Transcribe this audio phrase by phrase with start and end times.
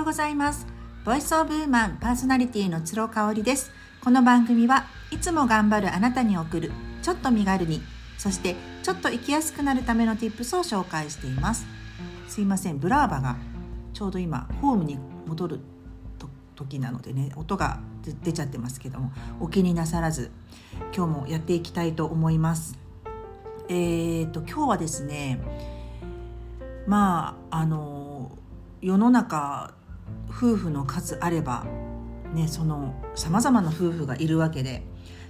[0.00, 0.66] ようございます。
[1.04, 3.70] ボイスオブウーマンパーソナリティの鶴香織です。
[4.02, 6.72] この番組はいつも頑張るあなたに送る
[7.02, 7.82] ちょっと身軽に
[8.16, 11.66] そしてちょっと生きやすくなるための tips を紹介しています。
[12.28, 13.36] すいませんブラーバが
[13.92, 15.60] ちょうど今ホームに戻る
[16.56, 17.80] 時なのでね音が
[18.22, 20.30] 出ちゃってますけどもお気になさらず
[20.96, 22.78] 今日もやっていきたいと思います。
[23.68, 25.42] えーと今日はですね
[26.86, 28.32] まああの
[28.80, 29.74] 世の中
[30.28, 31.66] 夫婦の数あれば
[32.32, 34.82] ねそのさまざまな夫婦がいるわけで。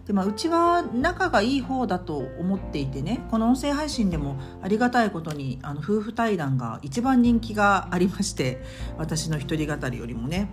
[0.06, 8.62] で、まあ、うちは仲がいい方だと思っていてねこの音声配信でもありがたいことにあの夫婦対談が一番人気がありまして
[8.96, 10.50] 私の一人語りよりもね。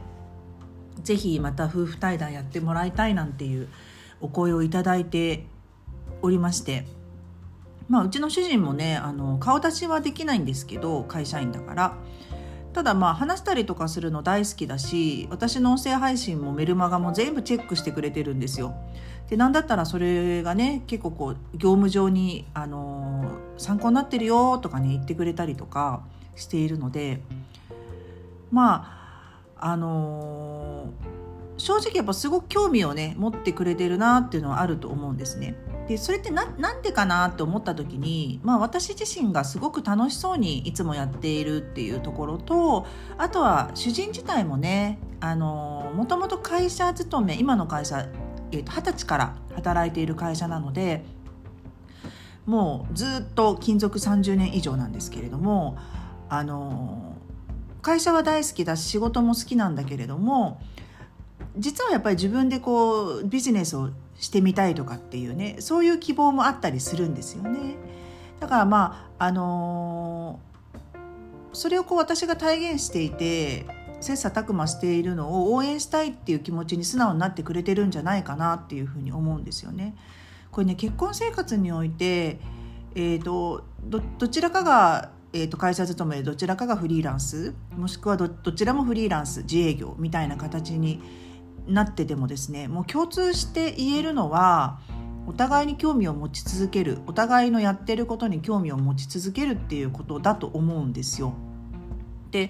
[1.04, 3.70] 是非また夫婦対談やってもらいたいなんていう
[4.20, 5.46] お声をいただいて
[6.22, 6.86] おりまして。
[7.88, 11.98] まあうちの主人もねあの顔出しはできないんですけど会社員だから。
[12.78, 18.76] ただまあ話したりとかするの大好きだし私の音声配信もメルマガも全部チェックしてくれてるんですよ。
[19.32, 26.04] でなんだったらそれがね結構こう業務上に、あの、参考になってるよとかね言ってくれたりとか
[26.36, 27.20] しているので
[28.52, 30.67] まああの、
[31.58, 35.56] 正直やっぱすごく興味をね持ってくれてるなっていうのはあると思うんですね。
[35.88, 42.86] でそれって何でかなと思った時に、まあ、私自身がすごく楽しそうにいつもやっているっていうところと
[43.18, 48.06] あとは主人自体もねもともと会社勤め今の会社
[48.52, 51.04] えー、歳から働いている会社なので
[52.46, 55.78] もうずっと勤続30年以上なんですけれども
[56.30, 57.16] あの
[57.82, 60.62] 会社は大好きだし仕事も好きなんだけれども
[61.58, 67.76] 実はやっぱり自分でこうビジネスをしてみたいとかっていうねそういう希望もあったりするんですよね。
[68.40, 70.40] だからまああの
[71.54, 73.66] それをこう私が体現していて
[74.00, 79.96] 切磋琢磨しているのを応援したいっていう気持ちに素直になってくれてるんじゃないかなっていうふうに思うんですよね。
[80.52, 82.40] これね結婚生活において、
[82.96, 83.64] えーと、
[84.18, 91.02] どちらかが、えーと、会社勤めでどちらかがフリーランスもしくはどちらもフリーランス自営業みたいな形に
[91.68, 94.80] なってでもですねもう共通して言えるのは
[95.28, 101.34] お互いに興味を持ち続けるお互いのやってることに興味を持ち続けるっていうことだと思うんですよ。
[102.32, 102.50] で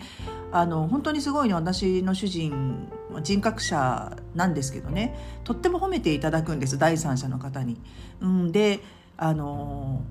[0.52, 2.88] あの本当にすごいね私の主人
[3.22, 7.80] 人格者なんですけどねとっても褒めていただくんです第三者の方に。
[8.22, 8.80] うん、で
[9.18, 10.04] あの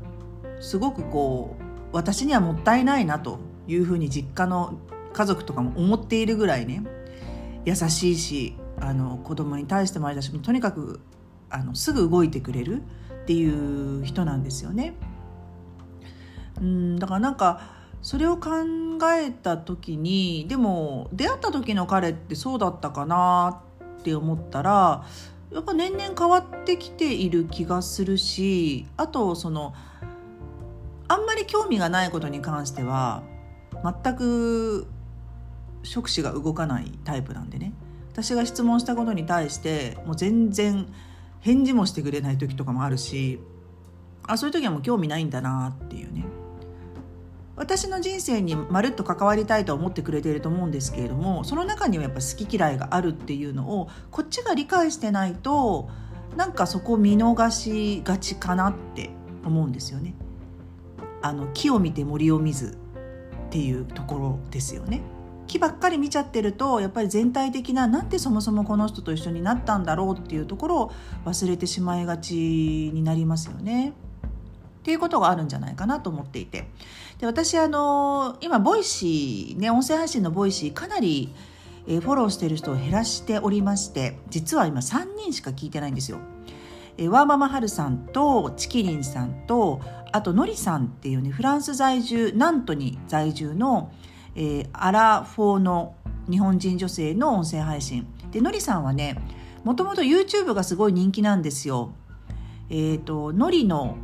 [0.60, 1.56] すごくこ
[1.92, 3.38] う私にはもったいないなと
[3.68, 4.78] いうふうに実家の
[5.12, 6.82] 家族とかも思っているぐらいね
[7.64, 11.00] 優しいしあの子供に対してもあれだしとにかく
[11.50, 12.82] あのすぐ動いてくれる
[13.22, 14.94] っていう人なんですよね。
[16.60, 18.50] うんだからなんかそれを考
[19.18, 23.62] えた時にでも出会った時の彼ってそうだったかな
[24.00, 25.04] って思ったら
[25.52, 29.74] やっぱ年々変わってきている気がするしあとその
[31.08, 33.22] あんまり興味がないことに関しては
[33.82, 34.86] 全く
[35.82, 37.72] 触手が動かないタイプなんでね
[38.16, 40.86] 私が質問したことに対してもう全然
[41.40, 43.38] 返事もしてくれない時とかもあるし
[44.26, 46.24] あそういう時はもう興味ないんだなっていうね
[47.56, 55.90] 私の人生にまるっと関わりたいと思ってくれていると思うんですけれどもその中にはやっぱ好き嫌いがあるっていうのをこっちが理解してないと
[56.36, 59.10] なんかそこ見逃しがちかなって
[59.44, 60.14] 思うんですよね。
[61.22, 62.78] あの木を見て森を見ず
[63.46, 65.00] っていうところですよね。
[65.46, 70.92] 木ばっかり見ちゃってるとやっぱり全体的ななんでそもそもこの人と一緒になったんだろうっていうところを
[71.24, 72.34] 忘れてしまいがち
[72.92, 73.90] になりますよね。
[73.90, 76.68] っていうことがあるんじゃないかなと思っていて
[77.18, 81.34] で私あの今 Voicy ね音声配信の Voicy かなり
[81.88, 86.18] えフォローしてる人を減らしておりまして実は今3人しか聞いてないんですよ。
[86.98, 89.80] えワーママハルさんとチキリンさんと
[90.12, 93.92] あとノリさんっていうねフランス在住ナントに在住の、
[94.36, 95.96] えー、アラフォーの
[96.30, 98.06] 日本人女性の音声配信。
[98.30, 99.16] でノリさんはね
[99.64, 101.92] もともと YouTube がすごい人気なんですよ。
[102.68, 103.96] えっ、ー、とノリの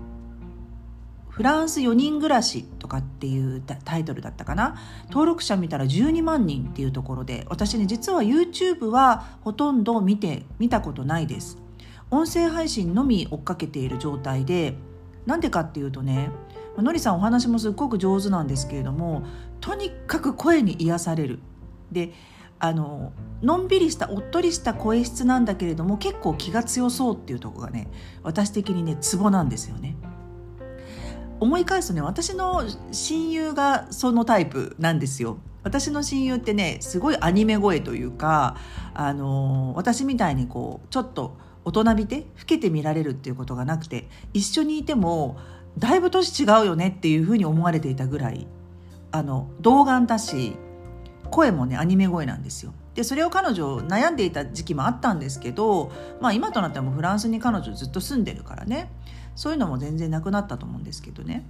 [1.29, 4.77] フランス4人暮らしとかっていうタイトルだったかな。
[5.09, 11.59] 登録者見たら12万人っていうところで私ね実は YouTube はほとんど見て見たことないです。
[12.11, 14.75] 音声配信のみ追っかけている状態で
[15.25, 16.31] なんでかっていうとね
[16.81, 19.25] のりさんお話もすっごく上手なんですけれども
[19.61, 21.41] とにかく声に癒される
[21.91, 22.13] で
[22.59, 27.89] あののんびりしたおっとりした声質なんだけれども結構気が強そうっていうとこがね
[28.23, 29.97] 私的にねツボなんですよね。
[31.41, 35.39] 思い返すとね私の親友がそのタイプなんですよ。
[35.65, 38.57] 私の親友ってねすごいアニメ声というか
[38.95, 45.37] あの私みたいにこうちょっと大人びて老けて見られるっていうことがなくて一緒にいても
[45.79, 48.47] だいぶ年違うよねっていうふうに思われていたぐらい
[49.11, 50.57] あの童顔だし
[51.31, 52.73] 声もねアニメ声なんですよ。
[52.95, 55.91] でそれを彼女悩んでいた時期もあったんですけど、
[56.21, 58.91] まあ、今となってはもうフランスに彼女ずっと住んでるからね。
[59.35, 61.47] そういうのも全然なくなったと思うんですけどね、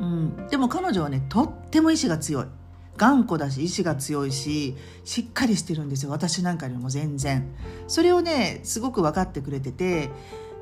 [0.00, 2.46] うん、でも彼女はねとっても意志が強い。
[2.96, 6.10] 頑固だし意志が強いししっかりしてるんですよ。
[6.10, 7.48] 私なんかよりも全然。
[7.86, 10.10] それをねすごく分かってくれてて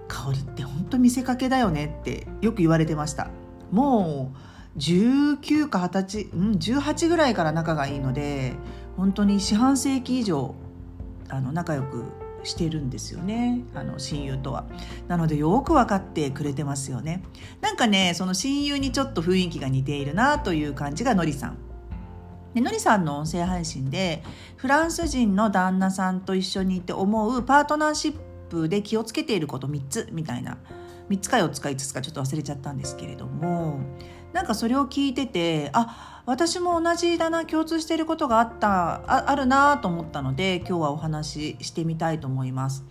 [0.08, 3.28] 香りって本当見せかけだよねってよく言われてました。
[3.70, 8.54] もう19か20歳、うん、18ぐらいから仲がいいので
[8.96, 10.54] 本当に四半世紀以上
[11.28, 12.04] あの仲良く
[12.44, 13.62] してるんですよね。
[13.74, 14.64] あの親友とは。
[15.08, 17.22] なのでよく分かってくれてますよね。
[17.60, 21.58] なんかねその親友にちょっと雰囲気が似ているなという感じがのりさん。
[22.54, 24.22] でのりさんの音声配信で
[24.56, 28.18] フランス人の旦那さんと一緒にいて思うパートナーシッ
[28.48, 30.58] プで気をつけていること3つみたいな
[31.08, 33.80] 3つか4つか5つかちょっと忘れちゃったんですけれども
[34.32, 42.84] なんかそれを聞いててあ私も同じだな共通していることがあったあるなと思ったので今日はお話ししてみたいと思います。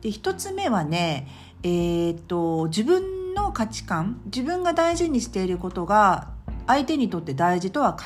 [0.00, 1.26] で1つ目はね、
[1.64, 6.30] えー、っと自分の価値観自分が大事にしていることが
[6.68, 7.96] 相手にとって大事とは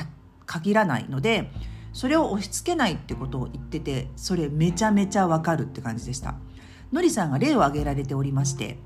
[0.45, 1.51] 限らないので
[1.93, 6.35] それを押し付けないってことを言っててそれめちゃめちゃわかるって感じでした。
[6.93, 8.77] のりさんが例を挙げられておりまして、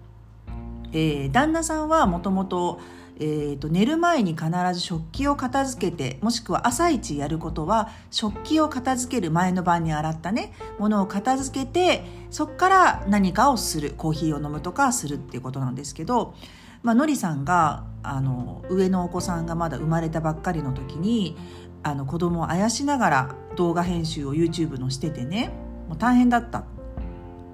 [0.94, 2.80] えー、旦那さんはもともと
[3.20, 16.36] えーと、寝る前に必ず食器を片付けてもしくは朝一やることは食器を片付ける前の晩に洗ったねものを片付けてそこから何かをするコーヒーを飲むとかするっていうことなんですけど、
[16.84, 21.36] まあのりさんがあの上のお子さんがまだ生まれたばっかりの時に
[21.82, 25.52] あの子供をあやしながら動画編集を YouTube のしててね
[25.88, 26.66] もう大変だった。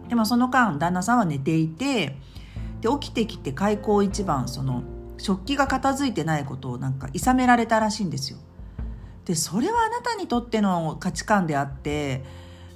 [0.10, 2.18] でもその間旦那さんは寝ていて
[2.82, 4.84] で起きてきて開口一番その
[5.18, 8.40] 食器が片付いてないことをなんか諌められたらしいんですよ。
[9.26, 12.24] でそれはあなたにとっての価値観であって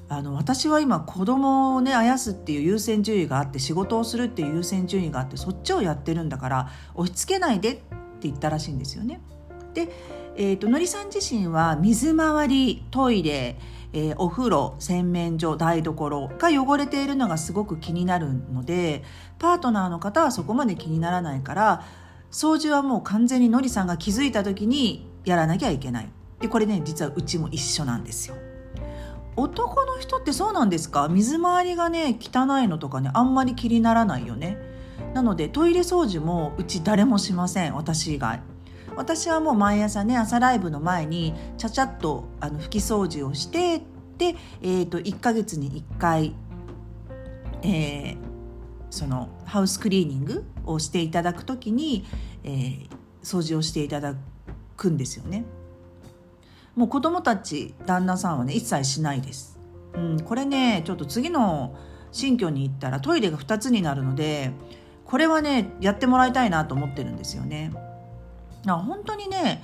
[0.09, 7.83] あの私は今子供をねあやすっていう優先順位があって仕事をするっていう優先順位があってそっちをやってるんだから押し付けないでって
[8.21, 9.19] 言ったらしいんですよね。
[9.73, 9.89] で、
[10.37, 13.59] えーと、のりさん自身は水回りトイレ
[13.93, 19.03] えー、お風呂洗面所台所が汚れているのがすごく気になるので
[19.39, 21.85] パートナーの方はそこまで気にならないから
[22.29, 26.09] 掃除はもう完全にのりさんが気づいた時にやらなきゃいけない。
[26.41, 28.35] でこれね実はうちも一緒なんですよ。
[29.37, 31.07] 男の人ってそうなんですか？
[31.07, 34.57] 水回りがね汚いのとかねあんまり気にならないよね。
[35.13, 37.75] なのでトイレ掃除もうち誰もしません。
[37.75, 38.41] 私以外。
[38.97, 43.83] 私はもう毎朝ね朝ライブの前にちゃちゃっとあの拭き掃除をして
[44.17, 46.33] で、えーと、1ヶ月に1回、
[47.61, 48.17] えー、
[48.89, 52.05] そのハウスクリーニングをしていただく時に、
[52.43, 52.89] えー、
[53.21, 54.15] 掃除をしていただ
[54.75, 55.45] くんですよね。
[56.75, 59.59] もう子供たち旦那さんはね一切しないです。
[59.93, 61.75] うん、これねちょっと次の
[62.11, 64.51] 新居に行ったらトイレが2つになるので
[65.05, 67.71] これはねやってもらいたいなと思ってるんですよね。
[68.75, 69.63] 本当にね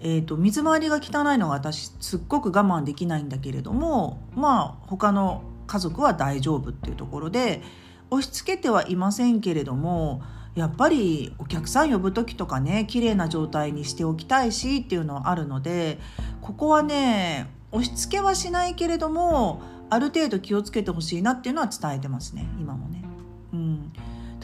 [0.00, 7.62] えーと、水回りが汚いのが私すっごく我慢できないんだけれどもまあ他の家族は大丈夫っていうところで
[8.10, 10.22] 押し付けてはいませんけれども
[10.54, 15.98] やっぱりお客さん呼ぶ時とかね綺麗な状態にしておきたいしっていうのはあるので
[16.42, 23.03] ここはね押し付けはしないけれどもある程度気をつけてほしいなっていうのは伝えてますね今もね。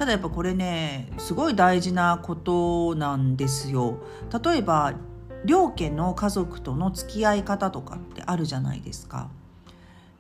[0.00, 3.98] ただやっぱこれねすごい大事なことなんですよ。
[4.42, 4.94] 例えば
[5.44, 9.28] 両家の家族との付き合い方とかってあるじゃないですか。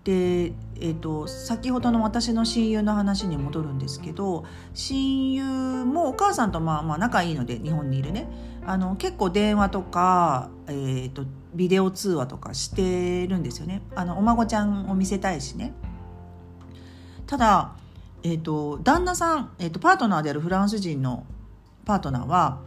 [0.04, 4.44] で、えーと、先ほどの私の親友の話に戻るんですけど
[4.74, 5.44] 親友
[5.86, 8.28] もお母さんとまあまあ仲いいので日本にいるね
[8.66, 15.72] あの結構電話とか、えーと、ビデオ通話とかしてるんですよねあのお孫ちゃんを見せたいしね。
[17.26, 17.79] ただ、
[18.22, 21.26] えーと、旦那さん、えー、とパートナーであるフランス人の
[21.84, 22.60] パートナーは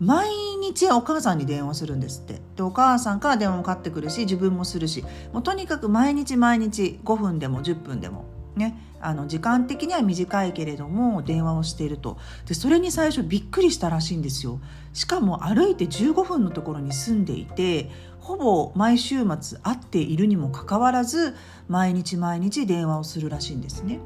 [0.00, 0.28] 毎
[0.60, 2.40] 日お母さんに電話するんですって。
[2.56, 8.24] でお母さんから電話もかかってくるし自分もするしもうとにかく毎日毎日5分でも10分でも
[8.56, 12.18] ねあの時間的には短いけれども電話をしていると。
[12.46, 14.60] でそれに最初びっくりしたらしいんですよ。
[14.92, 21.34] しかも歩いて15分のところに住んでいてほぼ毎週末会っているにもかかわらず
[21.68, 24.00] 毎日毎日電話をするらしいんですね。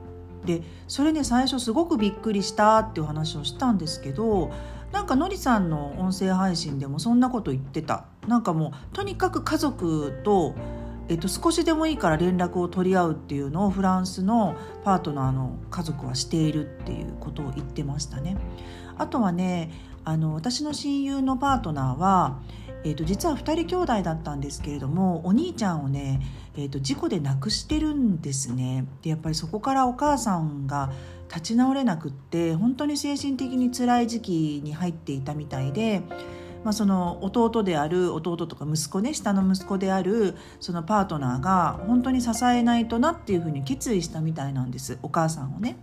[0.47, 4.51] でそれね最初すごくびっくりしたっていう話をしたんですけど
[4.93, 10.55] なんかのりさんの音声配信でもそんなこと言ってたなんかもうとにかく家族と、
[11.09, 18.37] えっと、少しでもいいから連絡を取り合うっていうのをフランスのパートナーの家族はしているっていうことを言ってましたね。
[18.97, 19.71] あとはね
[20.05, 22.41] あの私の親友のパートナーは、
[22.87, 26.21] えーと、実は2人兄弟だったんですけれどもお兄ちゃんをね、
[26.57, 28.87] えーと事故で亡くしてるんですね。
[29.03, 30.93] でやっぱりそこからお母さんが
[31.29, 36.03] 立ち直れなくって本当に精神的に辛い時期に入っていたみたいで。
[36.65, 45.77] まあ、その弟である弟とか息子ね下の息子であるそのパートナーが本当に支えないとなっていうふうに決意したみたいなんですお母さんをね。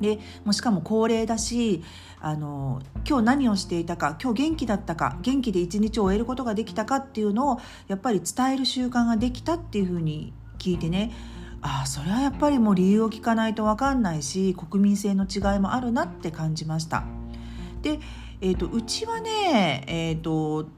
[0.00, 1.82] でもしかも高齢だし
[2.20, 11.12] あの今日何をしていたか今日元気だったか元気で一日を終えることができたかっていうのをやっぱり伝える習慣ができたっていうふうに聞いてね
[11.60, 17.04] ああそれはやっぱりもう理由を聞かないと分かんないし国民性の違いもあるなって感じました。
[17.82, 18.00] で、
[18.40, 20.68] えーと、うちはね、えーと、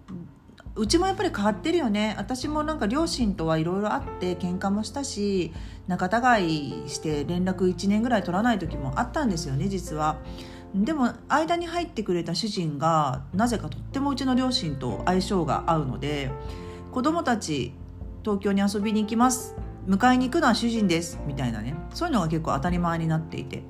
[0.76, 2.14] うちもやっぱり変わってるよね。
[2.16, 5.52] 私もなんか両親とはいろいろあって喧嘩もしたし
[5.88, 10.18] 仲違いして連絡1年ぐらい取らない時もあったんですよね実は。
[10.74, 16.30] でも間に入ってくれた主人がなぜかとってもうちの両親と相性が合うので
[16.92, 17.74] 子供たち
[18.22, 19.56] 東京に遊びに行きます。
[19.88, 21.18] 迎えに行くのは主人です。
[21.26, 21.74] みたいなね。
[21.94, 23.64] そういうのが結構当たり前になっていて。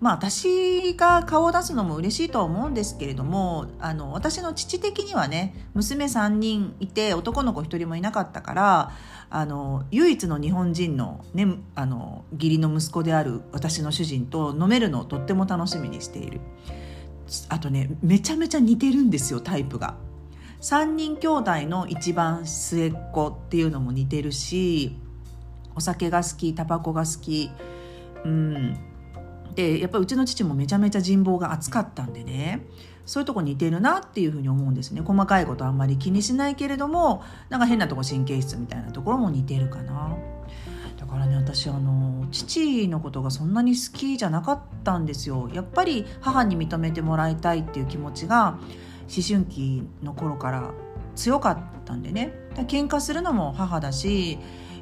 [0.00, 8.92] まあ私が顔を出すのも嬉しいとは思うんですけれどもあの私の父的にはね娘3人いて男の子1人もいなかったから
[9.30, 16.40] あの唯一の日本人の,、ね、あの義理の息子である私の主人と飲めるのをとっても楽しみにしている。
[17.50, 19.96] あとねめちゃめちゃ似てるんですよタイプが。
[20.60, 24.96] 3人兄弟の一番末っ子っていうのも似てるし
[25.76, 27.50] お酒が好きタバコが好き
[28.24, 28.76] うん
[29.58, 32.64] でやっぱりうちの父もめちゃめちゃ人望が厚かったんでね
[33.06, 35.00] そういうとこ似てるなっていうふうに思うんですね。
[35.00, 40.16] 細かいことあんまり気にしないけれどもなんか変なとこ神経質みたいなところも似てるかな。
[40.96, 45.50] だからね私あの父のことがそんなに好きじゃなかったんですよ。
[45.52, 48.58] やっぱり母に認めてもらいたいっていう気持ちが
[49.08, 50.70] 思春期の頃から
[51.16, 52.32] 強かったんでね。
[52.68, 54.38] 喧嘩するのも母だし、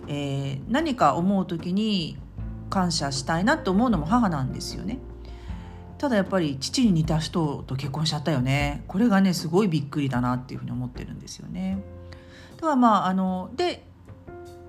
[0.08, 2.18] えー、何か思う時に
[2.70, 4.98] 感謝したいなって思うのも母なんですよね。
[5.98, 8.84] ただやっぱり父に似た人と結婚しちゃったよね。
[8.86, 11.78] これがねすごいびっくりだなっていうふうに思ってるんですよね。
[12.56, 13.84] だからまああので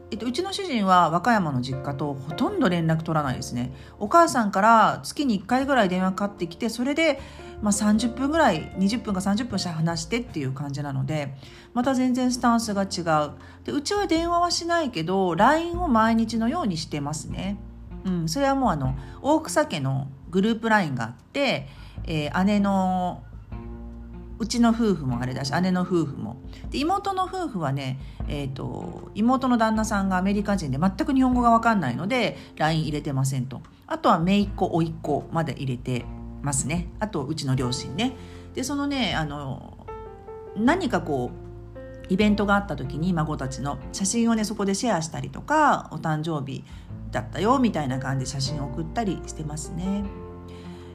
[0.09, 3.73] えっと、うちの主人は和歌山の実家とほとんど連絡取らないですね。
[3.99, 7.19] お母さんから月に1回ぐらい電話かかってきてそれで
[7.61, 11.33] まあ、30分ぐらい20分か30分し話してっていう感じなので
[11.73, 13.31] また全然スタンスが違う。
[13.63, 17.57] でうちは電話はしないけど LINE を毎日のようにしてますね、
[18.07, 21.67] うん、それはもうあの大草家のグループ LINE があって、
[22.05, 23.23] えー、姉の
[24.39, 26.37] うちの夫婦もあれだし姉の夫婦も。
[26.69, 33.61] で妹の夫婦はね、えーと、妹の旦那さんがアメリカ人で全く日本語が分かんないので LINE 入れてませんと。
[33.87, 36.05] あとは姪っ子甥っ子まで入れて
[36.41, 36.87] ますね。
[36.99, 38.13] あとうちの両親ね。
[38.53, 39.87] でそのねあの
[40.55, 41.46] 何かこう
[42.09, 46.63] イベントがあった時に孫たちの写真をねそこでシェアしたりとかお誕生日
[47.11, 50.03] だったよみたいな感じで写真を送ったりしてますね。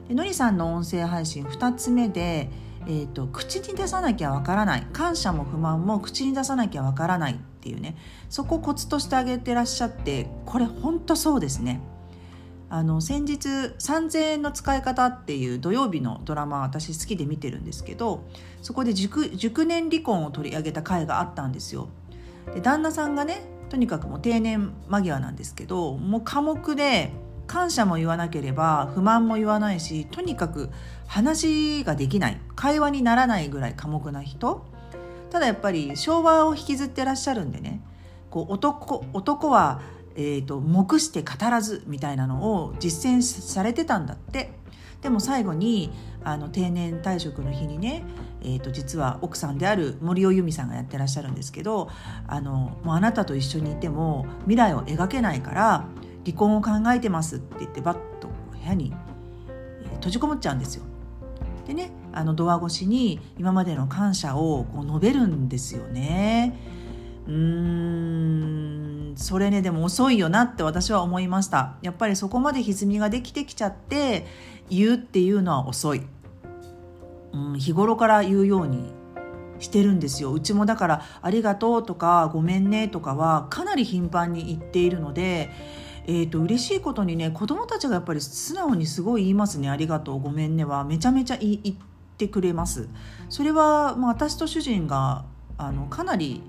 [0.07, 2.49] でのりさんの音声配信2つ目で、
[2.85, 4.87] えーと、口に出さなきゃわからない。
[4.91, 7.95] 感謝も不満も口に出さなきゃわからないっていうね。
[8.29, 11.81] そこをコツとしてあげてらっしゃってこれほんとそうですね。
[12.75, 18.23] あの先日「3000円の使い方」っていう土曜日のドラマ私好きで見てるんですけど
[18.63, 21.89] そこで熟熟年離婚を取り上げた回があったんですよ。
[22.55, 27.13] で旦那さんがねとにかくもう定年間際なんですけどもう寡黙で
[27.45, 30.71] 感謝も言わなければ不満も言わないしとにかく
[31.05, 34.65] 話ができない会話にならないぐらい寡黙な人
[35.29, 37.81] ただやっぱり昭和を引きずってらっしゃるんでね
[38.31, 39.79] こう男男は
[40.15, 44.53] えーと、黙して語らずみたいなのを実践されてたんだって
[45.01, 45.91] でも最後に
[46.23, 48.03] あの定年退職の日にね、
[48.41, 51.89] えーと、実は奥さんである森尾由美さんがやってらっしゃるんですけど
[52.27, 55.85] あのもうあなたと一緒にいても未来を描けないから
[56.25, 58.93] 離婚を考えてますって言ってバッと部屋に
[59.95, 60.83] 閉じこもっちゃうんですよ。
[61.67, 66.57] でねあのドア越しに今までの感謝をこう述べるんですよね。
[67.27, 71.75] うーんそれねでも遅いよなって私は思いました。
[71.81, 74.25] やっぱりそこまで歪みができてきちゃって
[74.69, 76.01] 言うっていうのは遅い、
[77.33, 78.93] うん、日頃から言うように
[79.59, 80.33] してるんですよ。
[80.33, 85.49] うちもだから「ありがとう」とか「ごめんね」とかはかなり頻繁に言っているので
[86.05, 90.83] えーと、嬉しいことにね子供たちがやっぱり素直にすごい言いますね「ありがとう」「ごめんね」は。
[90.83, 91.75] めちゃめちゃ言っ
[92.17, 92.89] てくれます。
[93.29, 95.25] それは、まあ、私と主人が
[95.57, 96.43] あのかなり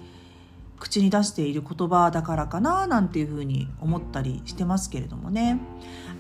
[0.79, 5.59] 口に出している言葉だからかななんていうふうに思ったりしてますけれどもね。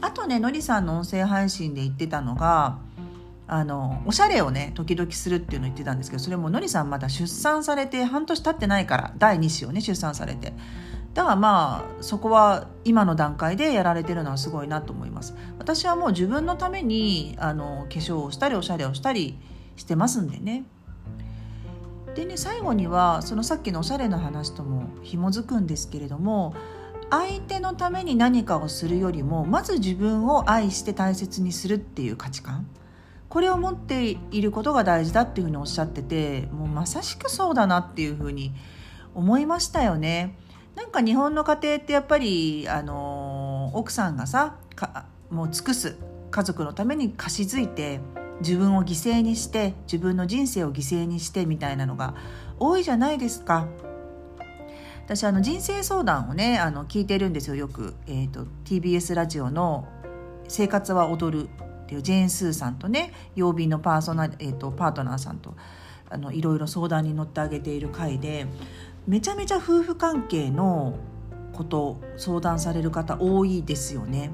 [0.01, 2.79] あとねのりさんの音声配信で言ってたのが
[3.47, 10.53] あのおしゃれをね時々するっていうのを言ってたんですけどそれものりさんまだ出産されて半年経ってないから第2子をね出産されて。
[11.15, 15.37] だからまあそこは今の段階でやられてるのはすごいなと思います。
[15.59, 19.39] 私はもう自分のためにあの化粧をしたりおしゃれをしたり
[19.77, 20.65] してますんでね。
[22.15, 26.55] でね最後にはそのさっきのおしゃれの話とも紐づくんですけれども
[27.11, 32.67] 相手のために何かをするよりもまず自分を愛して大切にするっていう価値観
[33.29, 38.53] これを持っていることが大事だっていうふうにおっしゃっててもうまさしくそうだなっていうふうに
[39.15, 40.39] 思いましたよね。
[40.77, 44.57] なんか日本の家庭ってやっぱりあの奥さんがさ
[45.31, 45.97] もう尽くす
[46.31, 48.01] 家族のために貸し付いて
[48.41, 52.15] 自分を犠牲にして自分の人生を犠牲にしてみたいなのが
[52.59, 53.67] 多いじゃないですか。
[55.05, 59.87] 私あの人生相談をねあの聞いてるんですよよく、えーと、TBS ラジオの
[60.49, 61.49] 「生活は踊る」
[61.85, 65.55] っていうジェーン・スーさんとね曜日のパーソナ、えーと、パートナーさんと
[66.09, 68.47] あのいろいろ相談に乗ってあげている回で
[69.07, 70.95] めちゃめちゃ夫婦関係の
[71.53, 74.31] こと相談される方多いですよね。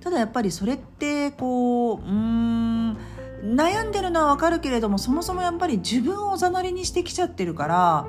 [0.00, 2.83] ただやっぱりそれってこううん
[3.44, 8.06] 悩んでるのはわかるけれどもそもそもやっぱり自分をおざなりにしてきちゃってるから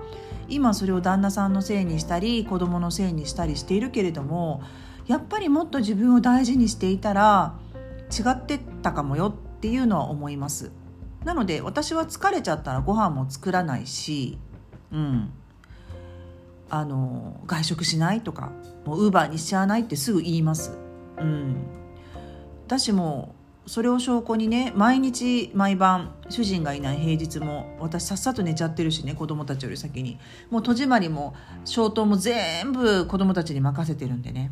[0.47, 4.61] 今それを旦那さんのせいにしたり子供のせいにしたりしているけれども
[5.07, 7.59] やっぱりもっと自分を大事にしていたら
[8.11, 10.71] 違ってったかもよっていうのは思います。
[11.25, 14.37] なので私は疲れちゃったらご飯も作らないし
[14.91, 15.33] うん。
[16.69, 18.51] あの外食しないとか
[18.85, 20.77] もうウーバーにしちゃわないってすぐ言います。
[21.17, 21.55] うん。
[22.65, 23.34] 私も
[23.67, 30.19] それを証拠にね毎日毎晩主人がいない平日も私さっさと寝ちゃってるしね子供たちより先に。
[30.51, 34.51] もう戸締まりも消灯も全部子供たちに任せてるんでね。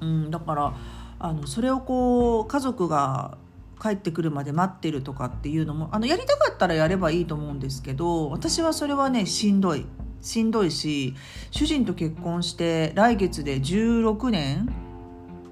[0.00, 0.74] うんだから
[1.18, 3.38] あのそれをこう家族が
[3.80, 9.86] 帰ってくるまで待ってるとかっていうのもあのやりたかったらやればいいと思うんですけど私はそれはねしんどい。
[10.20, 11.14] しんどいし
[11.50, 14.72] 主人と結婚して来月で16年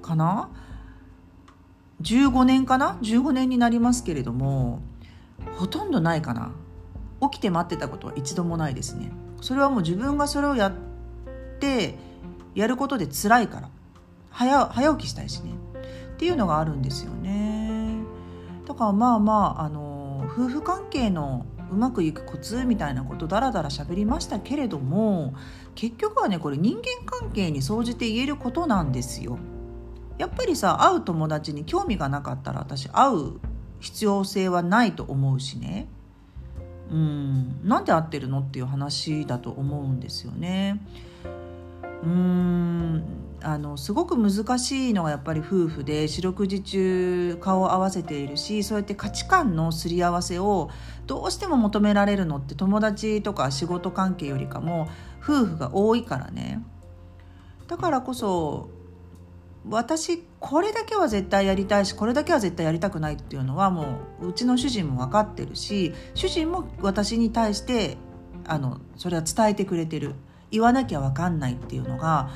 [0.00, 0.48] かな
[2.02, 4.80] 15年かな？15年になりますけれども
[5.56, 6.52] ほとんどないかな。
[7.20, 9.12] 起きて待ってたことは一度もないですね。
[9.40, 10.72] それはもう自分がそれをやっ
[11.60, 11.94] て
[12.54, 13.68] やることで辛いから。
[14.30, 15.52] 早早起きしたいしね。
[16.14, 17.98] っていうのがあるんですよね。
[18.66, 25.34] だからまあまああの夫婦関係のうまくいくコツみたいなことだらだら喋りましたけれども
[25.74, 29.38] 結局はねこれ人間関係に総じて言えることなんですよ。
[30.18, 33.40] やっぱりさ会う友達に興味がなかったら私会う
[33.80, 35.88] 必要性はないと思うしね。
[36.90, 37.66] うん。
[37.66, 40.80] なんで会ってるのっていう話だと思うんですよね。
[42.02, 43.04] うん。
[43.44, 50.70] あのすごく難しいのがやっぱり夫婦で四六時中顔を合わせているしそうやって価値観のすり合わせを
[51.06, 54.88] どうしても求められるのって友達とか仕事関係よりかも
[55.20, 56.62] 夫婦が多いからね。
[57.66, 58.70] だからこそ
[59.68, 67.96] 私これだけは絶対やりたいしこれだけは絶対やりたくないっていうのはもううちの主人も分かってるし主人も私に対して
[68.44, 70.14] あのそれは伝えてくれてる
[70.50, 72.30] 言わなきゃ分かんないっていうのが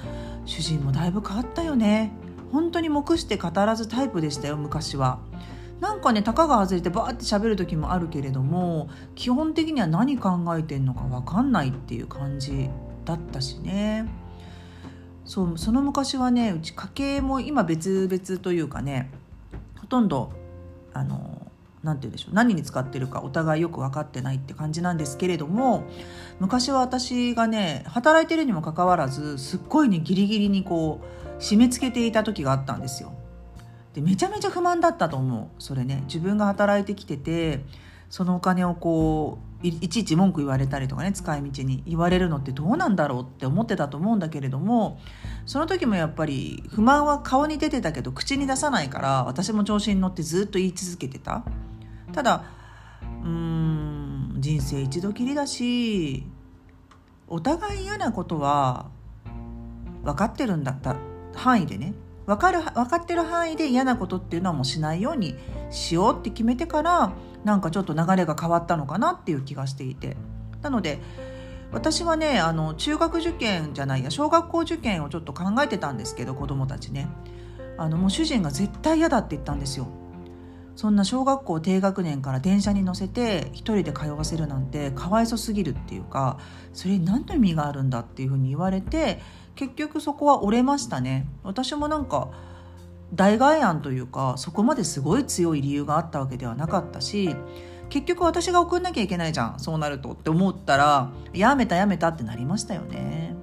[0.44, 2.12] 主人もだいぶ変わったよね
[2.52, 5.18] 本当に目して語らずタイプでしたよ昔は。
[5.80, 12.70] なんかねたかが外れてバーって喋る時もあるけれども基本的には何考えてんのか分かんないっていう感じ
[13.04, 14.06] だったしね。
[15.26, 19.10] そうその昔はねうち家計も今別々というかね
[19.78, 20.32] ほとんど
[20.94, 21.46] あの
[21.82, 25.84] 何て言うんでしょう何に使ってるかお互いよく分かってないって感じなんですけれども
[26.40, 33.12] 昔は私がね働いてるにもかかわらずすっごいねギリギリにこう締め付けていた時があったんですよ。
[33.94, 37.64] でめちゃめちゃ不満だったと思うそれね自分が働いてきてて
[38.10, 45.00] そのお金をこういちいち文句言われたりとかね使い道に言われるのってどうなんだろうって思ってたと思うんだけれども
[45.46, 51.44] その時もやっぱり不満は顔に出てたけど口に出さないから私も調子に乗ってずっと言い続けてた。
[52.12, 52.44] ただ
[53.22, 56.26] うーん人生一度きりだし
[57.28, 58.90] お互い嫌なことは
[60.04, 60.96] 分かってるんだった
[61.34, 61.94] 範囲でね。
[62.26, 65.36] 分かる分かってる範囲で嫌なことっていうのはもうしないように
[65.70, 67.12] しようって決めてから
[67.46, 70.16] なんかちょっと流れが変わったのかなっていう気がしていて。
[70.62, 71.00] なので
[71.72, 77.08] 私はねあの中学受験じゃないや小学校受験をちょっと考えてたんですけど子供たちね。
[77.78, 79.86] あのもう主人が絶対嫌だって言ったんですよ。
[80.74, 86.38] そんな小学校低学年から電車に乗せて一人で通わせるなんてかわいそすぎるっていうか
[86.74, 89.20] それに何の意味があるんだっていうふうに言われて
[89.54, 91.28] 結局そこは折れましたね。
[91.44, 92.30] 私もなんか
[93.14, 97.34] 代替案というかそこまですごい強い理由があったわけではなかったし
[97.88, 103.34] 結局私が送んなきゃいけないじゃんそうなるとって思ったらやめたやめたってなりましたよね。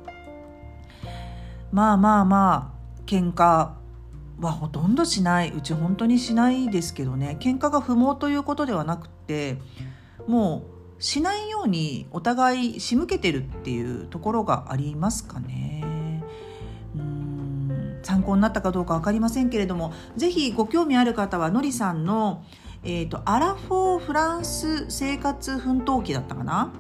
[1.71, 3.71] まあまあまあ喧嘩
[4.39, 7.38] はほとんどしないうち本当にしないですけどね。
[7.39, 9.58] 喧嘩が不毛ということではなくって
[10.28, 10.63] も
[10.99, 15.92] うしないようにお互い仕向けてるっていうところがありますかね。
[18.04, 22.44] 参考になったかどうか分かりませんけれども是非ご興味ある方はのりさんの、
[22.84, 26.72] えーと、アラフォーフランス生活奮闘記だったかな？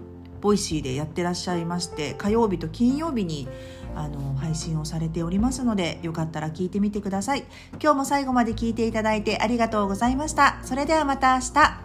[0.41, 3.47] Voicy でやってらっしゃいまして火曜日と金曜日に
[3.95, 7.45] あの配信をされておりますのでよかったら聞いてみてください。
[7.81, 10.59] 今日も最後まで聞いていただいてありがとうございました。
[10.63, 11.82] それではまた明日。